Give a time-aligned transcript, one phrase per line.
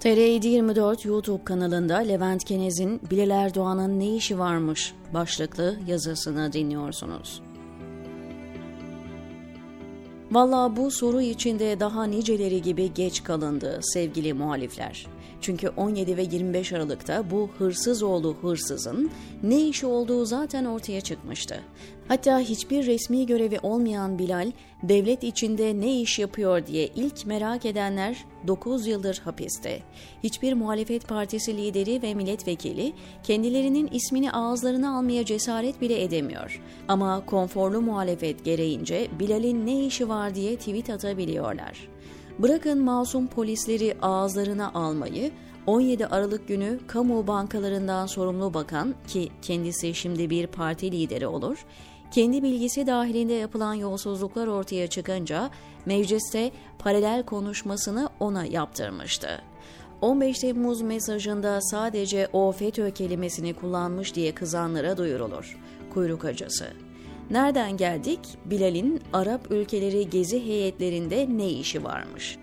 [0.00, 7.42] TR 24 YouTube kanalında Levent Kenez'in Bilal Erdoğan'ın ne işi varmış başlıklı yazısını dinliyorsunuz.
[10.30, 15.06] Valla bu soru içinde daha niceleri gibi geç kalındı sevgili muhalifler.
[15.40, 19.10] Çünkü 17 ve 25 Aralık'ta bu hırsız oğlu hırsızın
[19.42, 21.60] ne işi olduğu zaten ortaya çıkmıştı.
[22.08, 28.24] Hatta hiçbir resmi görevi olmayan Bilal, devlet içinde ne iş yapıyor diye ilk merak edenler
[28.46, 29.82] 9 yıldır hapiste.
[30.22, 36.60] Hiçbir muhalefet partisi lideri ve milletvekili kendilerinin ismini ağızlarına almaya cesaret bile edemiyor.
[36.88, 41.88] Ama konforlu muhalefet gereğince Bilal'in ne işi var diye tweet atabiliyorlar.
[42.42, 45.30] Bırakın masum polisleri ağızlarına almayı,
[45.66, 51.64] 17 Aralık günü kamu bankalarından sorumlu bakan ki kendisi şimdi bir parti lideri olur,
[52.10, 55.50] kendi bilgisi dahilinde yapılan yolsuzluklar ortaya çıkınca
[55.86, 59.42] mecliste paralel konuşmasını ona yaptırmıştı.
[60.00, 65.58] 15 Temmuz mesajında sadece o FETÖ kelimesini kullanmış diye kızanlara duyurulur.
[65.94, 66.89] Kuyruk acısı.
[67.30, 68.20] Nereden geldik?
[68.44, 72.38] Bilal'in Arap ülkeleri gezi heyetlerinde ne işi varmış?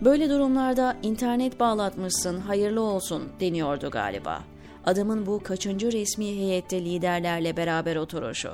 [0.00, 4.40] Böyle durumlarda internet bağlatmışsın, hayırlı olsun deniyordu galiba.
[4.86, 8.50] Adamın bu kaçıncı resmi heyette liderlerle beraber oturuşu.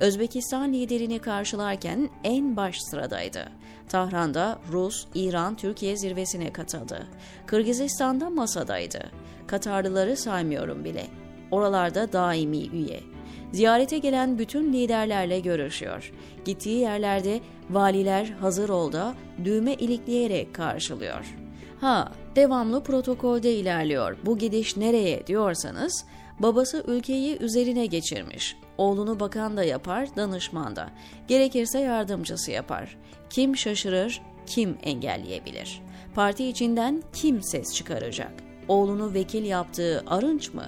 [0.00, 3.48] Özbekistan liderini karşılarken en baş sıradaydı.
[3.88, 7.06] Tahran'da Rus, İran, Türkiye zirvesine katıldı.
[7.46, 9.10] Kırgızistan'da masadaydı.
[9.46, 11.06] Katarlıları saymıyorum bile.
[11.50, 13.00] Oralarda daimi üye.
[13.52, 16.12] Ziyarete gelen bütün liderlerle görüşüyor.
[16.44, 21.34] Gittiği yerlerde valiler hazır olda düğme ilikleyerek karşılıyor.
[21.80, 24.16] Ha, devamlı protokolde ilerliyor.
[24.26, 26.04] Bu gidiş nereye diyorsanız,
[26.38, 28.56] babası ülkeyi üzerine geçirmiş.
[28.78, 30.90] Oğlunu bakan da yapar, danışman da.
[31.28, 32.96] Gerekirse yardımcısı yapar.
[33.30, 35.82] Kim şaşırır, kim engelleyebilir?
[36.14, 38.47] Parti içinden kim ses çıkaracak?
[38.68, 40.64] Oğlunu vekil yaptığı Arınç mı?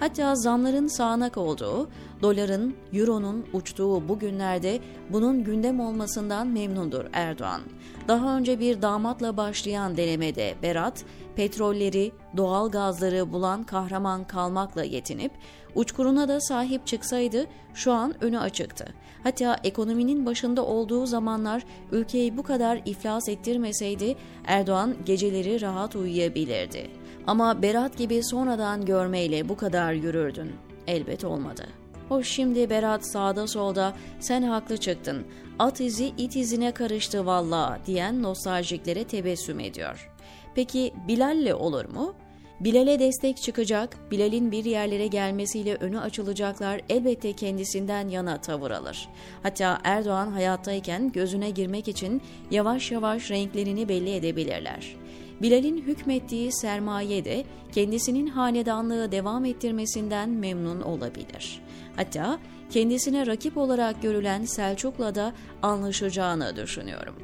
[0.00, 1.88] Hatta zamların sağanak olduğu,
[2.22, 4.80] doların, euronun uçtuğu bu günlerde
[5.10, 7.60] bunun gündem olmasından memnundur Erdoğan.
[8.08, 11.04] Daha önce bir damatla başlayan denemede Berat,
[11.36, 15.32] petrolleri, doğal gazları bulan kahraman kalmakla yetinip
[15.74, 18.94] uçkuruna da sahip çıksaydı şu an önü açıktı.
[19.22, 26.99] Hatta ekonominin başında olduğu zamanlar ülkeyi bu kadar iflas ettirmeseydi Erdoğan geceleri rahat uyuyabilirdi.
[27.26, 30.52] Ama Berat gibi sonradan görmeyle bu kadar yürürdün.
[30.86, 31.66] Elbet olmadı.
[32.08, 35.26] Hoş şimdi Berat sağda solda sen haklı çıktın.
[35.58, 40.10] At izi it izine karıştı valla diyen nostaljiklere tebessüm ediyor.
[40.54, 42.14] Peki Bilal'le olur mu?
[42.60, 49.08] Bilal'e destek çıkacak, Bilal'in bir yerlere gelmesiyle önü açılacaklar elbette kendisinden yana tavır alır.
[49.42, 54.96] Hatta Erdoğan hayattayken gözüne girmek için yavaş yavaş renklerini belli edebilirler.
[55.42, 61.62] Bilal'in hükmettiği sermaye de kendisinin hanedanlığı devam ettirmesinden memnun olabilir.
[61.96, 62.38] Hatta
[62.70, 67.14] kendisine rakip olarak görülen Selçuk'la da anlaşacağını düşünüyorum.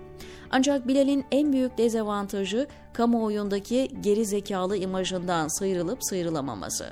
[0.50, 6.86] Ancak Bilal'in en büyük dezavantajı kamuoyundaki geri zekalı imajından sıyrılıp sıyrılamaması.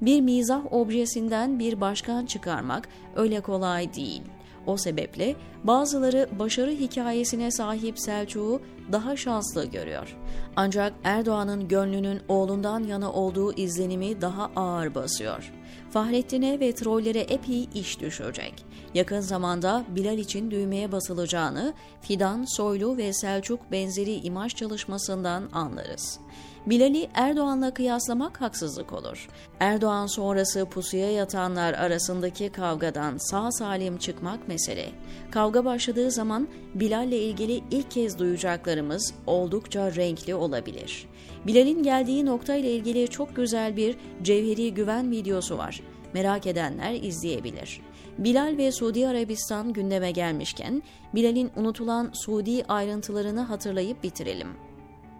[0.00, 4.22] Bir mizah objesinden bir başkan çıkarmak öyle kolay değil.
[4.66, 8.60] O sebeple bazıları başarı hikayesine sahip Selçuk'u
[8.92, 10.16] daha şanslı görüyor.
[10.56, 15.52] Ancak Erdoğan'ın gönlünün oğlundan yana olduğu izlenimi daha ağır basıyor.
[15.90, 18.64] Fahrettin'e ve trollere epey iş düşecek.
[18.94, 26.20] Yakın zamanda Bilal için düğmeye basılacağını Fidan, Soylu ve Selçuk benzeri imaj çalışmasından anlarız.
[26.66, 29.28] Bilal'i Erdoğan'la kıyaslamak haksızlık olur.
[29.60, 34.88] Erdoğan sonrası pusuya yatanlar arasındaki kavgadan sağ salim çıkmak mesele.
[35.30, 41.08] Kavga başladığı zaman Bilal'le ilgili ilk kez duyacaklarımız oldukça renkli olabilir.
[41.46, 45.80] Bilal'in geldiği nokta ile ilgili çok güzel bir cevheri güven videosu var.
[46.14, 47.80] Merak edenler izleyebilir.
[48.18, 50.82] Bilal ve Suudi Arabistan gündeme gelmişken
[51.14, 54.48] Bilal'in unutulan Suudi ayrıntılarını hatırlayıp bitirelim.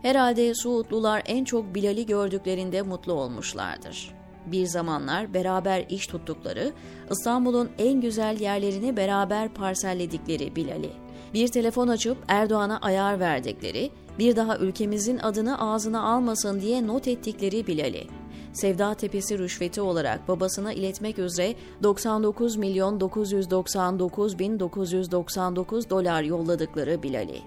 [0.05, 4.15] Herhalde Suudlular en çok Bilal'i gördüklerinde mutlu olmuşlardır.
[4.47, 6.73] Bir zamanlar beraber iş tuttukları,
[7.11, 10.91] İstanbul'un en güzel yerlerini beraber parselledikleri Bilal'i.
[11.35, 17.67] Bir telefon açıp Erdoğan'a ayar verdikleri, bir daha ülkemizin adını ağzına almasın diye not ettikleri
[17.67, 18.07] Bilal'i.
[18.55, 27.39] Sevda Tepesi rüşveti olarak babasına iletmek üzere 99 milyon 999 bin 999 dolar yolladıkları Bilal'i.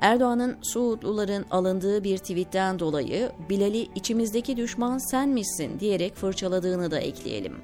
[0.00, 7.56] Erdoğan'ın Suudluların alındığı bir tweetten dolayı Bilal'i içimizdeki düşman senmişsin diyerek fırçaladığını da ekleyelim.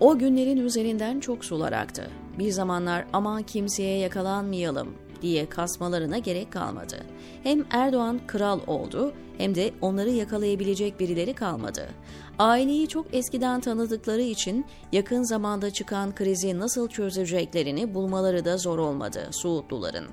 [0.00, 2.10] O günlerin üzerinden çok sular aktı.
[2.38, 6.96] Bir zamanlar aman kimseye yakalanmayalım diye kasmalarına gerek kalmadı.
[7.42, 11.88] Hem Erdoğan kral oldu hem de onları yakalayabilecek birileri kalmadı.
[12.38, 19.28] Aileyi çok eskiden tanıdıkları için yakın zamanda çıkan krizi nasıl çözeceklerini bulmaları da zor olmadı
[19.32, 20.06] Suudluların.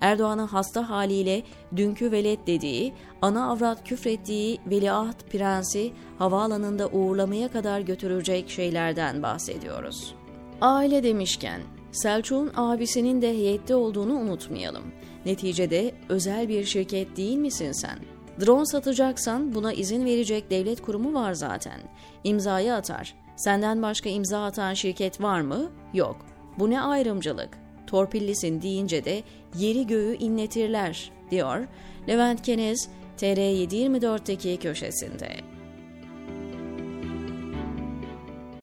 [0.00, 1.42] Erdoğan'ın hasta haliyle
[1.76, 10.14] dünkü velet dediği, ana avrat küfrettiği veliaht prensi havaalanında uğurlamaya kadar götürecek şeylerden bahsediyoruz.
[10.60, 11.60] Aile demişken
[11.92, 14.84] Selçuk'un abisinin de heyette olduğunu unutmayalım.
[15.26, 17.98] Neticede özel bir şirket değil misin sen?
[18.40, 21.80] Drone satacaksan buna izin verecek devlet kurumu var zaten.
[22.24, 23.14] İmzayı atar.
[23.36, 25.70] Senden başka imza atan şirket var mı?
[25.94, 26.26] Yok.
[26.58, 27.48] Bu ne ayrımcılık?
[27.86, 29.22] Torpillisin deyince de
[29.58, 31.66] yeri göğü inletirler, diyor
[32.08, 32.88] Levent Kenez
[33.18, 35.57] TR724'teki köşesinde.